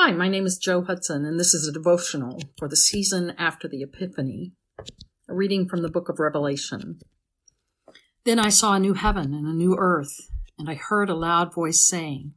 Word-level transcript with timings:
Hi, 0.00 0.12
my 0.12 0.28
name 0.28 0.46
is 0.46 0.58
Joe 0.58 0.84
Hudson, 0.84 1.24
and 1.24 1.40
this 1.40 1.54
is 1.54 1.66
a 1.66 1.72
devotional 1.72 2.40
for 2.56 2.68
the 2.68 2.76
season 2.76 3.34
after 3.36 3.66
the 3.66 3.82
Epiphany, 3.82 4.52
a 5.28 5.34
reading 5.34 5.68
from 5.68 5.82
the 5.82 5.90
book 5.90 6.08
of 6.08 6.20
Revelation. 6.20 7.00
Then 8.22 8.38
I 8.38 8.48
saw 8.48 8.74
a 8.74 8.78
new 8.78 8.94
heaven 8.94 9.34
and 9.34 9.48
a 9.48 9.52
new 9.52 9.74
earth, 9.76 10.30
and 10.56 10.70
I 10.70 10.74
heard 10.74 11.10
a 11.10 11.16
loud 11.16 11.52
voice 11.52 11.84
saying, 11.84 12.34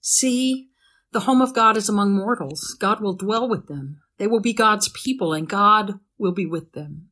See, 0.00 0.70
the 1.12 1.20
home 1.20 1.42
of 1.42 1.52
God 1.52 1.76
is 1.76 1.90
among 1.90 2.14
mortals. 2.14 2.74
God 2.80 3.02
will 3.02 3.14
dwell 3.14 3.46
with 3.46 3.66
them. 3.66 4.00
They 4.16 4.26
will 4.26 4.40
be 4.40 4.54
God's 4.54 4.88
people, 4.88 5.34
and 5.34 5.46
God 5.46 6.00
will 6.16 6.32
be 6.32 6.46
with 6.46 6.72
them. 6.72 7.10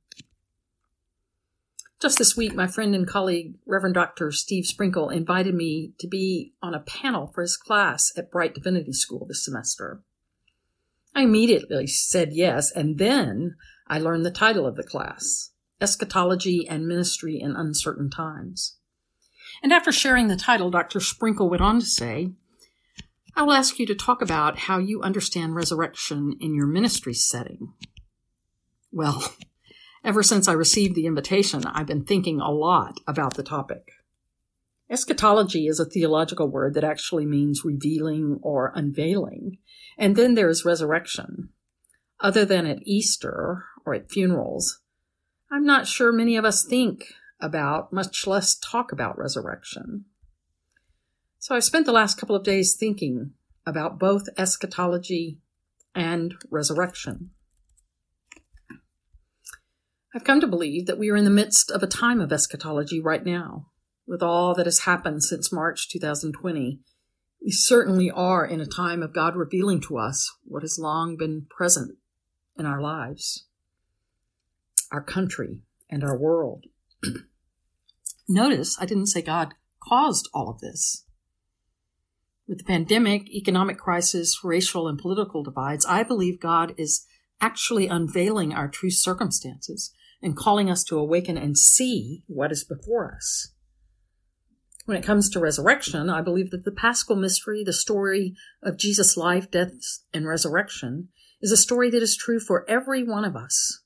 Just 2.00 2.16
this 2.16 2.34
week, 2.34 2.54
my 2.54 2.66
friend 2.66 2.94
and 2.94 3.06
colleague, 3.06 3.56
Reverend 3.66 3.94
Dr. 3.94 4.32
Steve 4.32 4.64
Sprinkle, 4.64 5.10
invited 5.10 5.54
me 5.54 5.92
to 5.98 6.08
be 6.08 6.54
on 6.62 6.72
a 6.72 6.80
panel 6.80 7.26
for 7.26 7.42
his 7.42 7.58
class 7.58 8.10
at 8.16 8.30
Brite 8.30 8.54
Divinity 8.54 8.94
School 8.94 9.26
this 9.26 9.44
semester. 9.44 10.00
I 11.14 11.24
immediately 11.24 11.86
said 11.86 12.32
yes, 12.32 12.72
and 12.72 12.96
then 12.98 13.56
I 13.86 13.98
learned 13.98 14.24
the 14.24 14.30
title 14.30 14.66
of 14.66 14.76
the 14.76 14.82
class 14.82 15.50
Eschatology 15.78 16.66
and 16.66 16.86
Ministry 16.86 17.38
in 17.38 17.54
Uncertain 17.54 18.08
Times. 18.08 18.78
And 19.62 19.70
after 19.70 19.92
sharing 19.92 20.28
the 20.28 20.36
title, 20.36 20.70
Dr. 20.70 21.00
Sprinkle 21.00 21.50
went 21.50 21.62
on 21.62 21.80
to 21.80 21.86
say, 21.86 22.30
I 23.36 23.42
will 23.42 23.52
ask 23.52 23.78
you 23.78 23.84
to 23.86 23.94
talk 23.94 24.22
about 24.22 24.60
how 24.60 24.78
you 24.78 25.02
understand 25.02 25.54
resurrection 25.54 26.34
in 26.40 26.54
your 26.54 26.66
ministry 26.66 27.12
setting. 27.12 27.74
Well, 28.90 29.34
Ever 30.02 30.22
since 30.22 30.48
I 30.48 30.52
received 30.52 30.94
the 30.94 31.06
invitation, 31.06 31.64
I've 31.66 31.86
been 31.86 32.04
thinking 32.04 32.40
a 32.40 32.50
lot 32.50 32.98
about 33.06 33.34
the 33.34 33.42
topic. 33.42 33.92
Eschatology 34.90 35.66
is 35.66 35.78
a 35.78 35.84
theological 35.84 36.48
word 36.48 36.74
that 36.74 36.84
actually 36.84 37.26
means 37.26 37.64
revealing 37.64 38.40
or 38.42 38.72
unveiling. 38.74 39.58
And 39.96 40.16
then 40.16 40.34
there's 40.34 40.64
resurrection. 40.64 41.50
Other 42.18 42.44
than 42.44 42.66
at 42.66 42.82
Easter 42.84 43.66
or 43.84 43.94
at 43.94 44.10
funerals, 44.10 44.80
I'm 45.50 45.64
not 45.64 45.86
sure 45.86 46.12
many 46.12 46.36
of 46.36 46.44
us 46.44 46.64
think 46.64 47.12
about, 47.40 47.92
much 47.92 48.26
less 48.26 48.56
talk 48.56 48.92
about 48.92 49.18
resurrection. 49.18 50.06
So 51.38 51.54
I've 51.54 51.64
spent 51.64 51.86
the 51.86 51.92
last 51.92 52.18
couple 52.18 52.36
of 52.36 52.44
days 52.44 52.74
thinking 52.74 53.32
about 53.66 53.98
both 53.98 54.28
eschatology 54.36 55.38
and 55.94 56.34
resurrection. 56.50 57.30
I've 60.14 60.24
come 60.24 60.40
to 60.40 60.46
believe 60.48 60.86
that 60.86 60.98
we 60.98 61.08
are 61.10 61.16
in 61.16 61.24
the 61.24 61.30
midst 61.30 61.70
of 61.70 61.82
a 61.82 61.86
time 61.86 62.20
of 62.20 62.32
eschatology 62.32 63.00
right 63.00 63.24
now. 63.24 63.68
With 64.08 64.22
all 64.22 64.54
that 64.54 64.66
has 64.66 64.80
happened 64.80 65.22
since 65.22 65.52
March 65.52 65.88
2020, 65.88 66.80
we 67.42 67.50
certainly 67.52 68.10
are 68.10 68.44
in 68.44 68.60
a 68.60 68.66
time 68.66 69.04
of 69.04 69.14
God 69.14 69.36
revealing 69.36 69.80
to 69.82 69.98
us 69.98 70.36
what 70.44 70.62
has 70.62 70.80
long 70.80 71.16
been 71.16 71.46
present 71.48 71.96
in 72.58 72.66
our 72.66 72.80
lives, 72.80 73.46
our 74.90 75.00
country, 75.00 75.60
and 75.88 76.02
our 76.02 76.18
world. 76.18 76.64
Notice 78.28 78.76
I 78.80 78.86
didn't 78.86 79.06
say 79.06 79.22
God 79.22 79.54
caused 79.80 80.28
all 80.34 80.50
of 80.50 80.58
this. 80.58 81.04
With 82.48 82.58
the 82.58 82.64
pandemic, 82.64 83.30
economic 83.30 83.78
crisis, 83.78 84.40
racial 84.42 84.88
and 84.88 84.98
political 84.98 85.44
divides, 85.44 85.86
I 85.86 86.02
believe 86.02 86.40
God 86.40 86.74
is 86.76 87.06
actually 87.40 87.86
unveiling 87.86 88.52
our 88.52 88.66
true 88.66 88.90
circumstances 88.90 89.94
and 90.22 90.36
calling 90.36 90.70
us 90.70 90.84
to 90.84 90.98
awaken 90.98 91.36
and 91.36 91.56
see 91.56 92.22
what 92.26 92.52
is 92.52 92.64
before 92.64 93.14
us. 93.14 93.52
When 94.86 94.96
it 94.96 95.04
comes 95.04 95.30
to 95.30 95.40
resurrection, 95.40 96.10
I 96.10 96.20
believe 96.20 96.50
that 96.50 96.64
the 96.64 96.72
paschal 96.72 97.16
mystery, 97.16 97.62
the 97.64 97.72
story 97.72 98.34
of 98.62 98.76
Jesus' 98.76 99.16
life, 99.16 99.50
death, 99.50 99.70
and 100.12 100.26
resurrection, 100.26 101.08
is 101.40 101.52
a 101.52 101.56
story 101.56 101.90
that 101.90 102.02
is 102.02 102.16
true 102.16 102.40
for 102.40 102.68
every 102.68 103.02
one 103.02 103.24
of 103.24 103.36
us. 103.36 103.82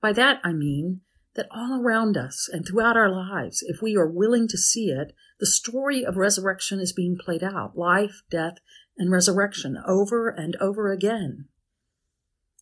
By 0.00 0.12
that 0.14 0.40
I 0.42 0.52
mean 0.52 1.02
that 1.34 1.48
all 1.50 1.80
around 1.80 2.16
us 2.16 2.48
and 2.50 2.66
throughout 2.66 2.96
our 2.96 3.10
lives, 3.10 3.62
if 3.66 3.82
we 3.82 3.96
are 3.96 4.06
willing 4.06 4.48
to 4.48 4.56
see 4.56 4.86
it, 4.86 5.12
the 5.38 5.46
story 5.46 6.04
of 6.04 6.16
resurrection 6.16 6.80
is 6.80 6.92
being 6.92 7.16
played 7.18 7.44
out 7.44 7.76
life, 7.76 8.22
death, 8.30 8.54
and 8.96 9.10
resurrection 9.10 9.76
over 9.86 10.28
and 10.28 10.56
over 10.56 10.90
again. 10.90 11.46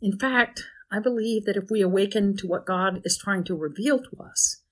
In 0.02 0.18
fact, 0.18 0.64
I 0.90 1.00
believe 1.00 1.44
that 1.44 1.56
if 1.56 1.70
we 1.70 1.80
awaken 1.80 2.36
to 2.38 2.46
what 2.46 2.66
God 2.66 3.00
is 3.04 3.18
trying 3.18 3.44
to 3.44 3.54
reveal 3.54 3.98
to 3.98 4.22
us, 4.22 4.62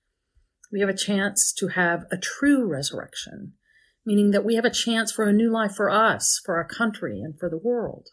we 0.71 0.79
have 0.79 0.89
a 0.89 0.97
chance 0.97 1.53
to 1.53 1.67
have 1.69 2.05
a 2.11 2.17
true 2.17 2.65
resurrection, 2.65 3.53
meaning 4.05 4.31
that 4.31 4.43
we 4.43 4.55
have 4.55 4.65
a 4.65 4.71
chance 4.71 5.11
for 5.11 5.25
a 5.25 5.33
new 5.33 5.51
life 5.51 5.75
for 5.75 5.89
us, 5.89 6.41
for 6.43 6.55
our 6.55 6.67
country, 6.67 7.21
and 7.21 7.37
for 7.37 7.49
the 7.49 7.57
world. 7.57 8.09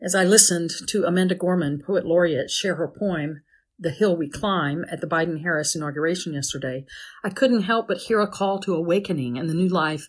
As 0.00 0.16
I 0.16 0.24
listened 0.24 0.72
to 0.88 1.04
Amanda 1.04 1.36
Gorman, 1.36 1.80
poet 1.80 2.04
laureate, 2.04 2.50
share 2.50 2.74
her 2.74 2.88
poem, 2.88 3.42
The 3.78 3.90
Hill 3.90 4.16
We 4.16 4.28
Climb, 4.28 4.84
at 4.90 5.00
the 5.00 5.06
Biden 5.06 5.42
Harris 5.42 5.76
inauguration 5.76 6.32
yesterday, 6.32 6.84
I 7.22 7.30
couldn't 7.30 7.62
help 7.62 7.86
but 7.86 7.98
hear 7.98 8.20
a 8.20 8.26
call 8.26 8.58
to 8.60 8.74
awakening 8.74 9.38
and 9.38 9.48
the 9.48 9.54
new 9.54 9.68
life 9.68 10.08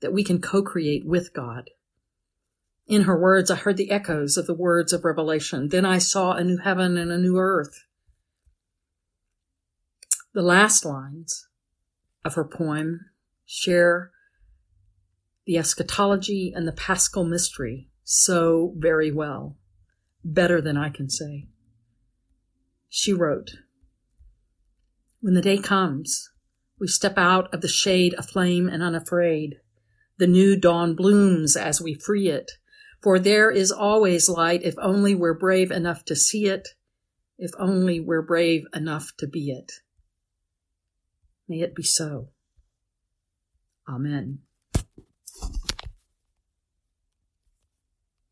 that 0.00 0.12
we 0.12 0.24
can 0.24 0.40
co 0.40 0.62
create 0.62 1.06
with 1.06 1.32
God. 1.32 1.70
In 2.88 3.02
her 3.02 3.20
words, 3.20 3.50
I 3.50 3.56
heard 3.56 3.76
the 3.76 3.90
echoes 3.90 4.38
of 4.38 4.46
the 4.46 4.54
words 4.54 4.94
of 4.94 5.04
Revelation. 5.04 5.68
Then 5.68 5.84
I 5.84 5.98
saw 5.98 6.32
a 6.32 6.42
new 6.42 6.56
heaven 6.56 6.96
and 6.96 7.12
a 7.12 7.18
new 7.18 7.36
earth. 7.36 7.84
The 10.32 10.40
last 10.40 10.86
lines 10.86 11.48
of 12.24 12.34
her 12.34 12.44
poem 12.44 13.00
share 13.44 14.10
the 15.44 15.58
eschatology 15.58 16.50
and 16.56 16.66
the 16.66 16.72
paschal 16.72 17.24
mystery 17.24 17.90
so 18.04 18.72
very 18.78 19.12
well, 19.12 19.58
better 20.24 20.62
than 20.62 20.78
I 20.78 20.88
can 20.88 21.10
say. 21.10 21.48
She 22.88 23.12
wrote, 23.12 23.50
When 25.20 25.34
the 25.34 25.42
day 25.42 25.58
comes, 25.58 26.30
we 26.80 26.86
step 26.86 27.18
out 27.18 27.52
of 27.52 27.60
the 27.60 27.68
shade 27.68 28.14
aflame 28.16 28.66
and 28.66 28.82
unafraid. 28.82 29.56
The 30.16 30.26
new 30.26 30.58
dawn 30.58 30.94
blooms 30.94 31.54
as 31.54 31.82
we 31.82 31.92
free 31.92 32.28
it 32.28 32.52
for 33.02 33.18
there 33.18 33.50
is 33.50 33.70
always 33.70 34.28
light 34.28 34.62
if 34.62 34.74
only 34.80 35.14
we're 35.14 35.38
brave 35.38 35.70
enough 35.70 36.04
to 36.06 36.16
see 36.16 36.46
it, 36.46 36.68
if 37.38 37.50
only 37.58 38.00
we're 38.00 38.22
brave 38.22 38.64
enough 38.74 39.12
to 39.18 39.26
be 39.26 39.50
it. 39.50 39.72
May 41.48 41.60
it 41.60 41.74
be 41.74 41.82
so. 41.82 42.28
Amen. 43.88 44.40